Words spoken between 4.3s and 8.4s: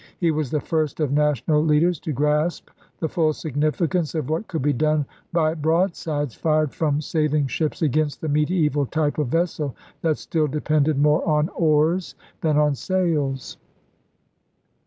what could be done by broadsides fired from sailing ships against the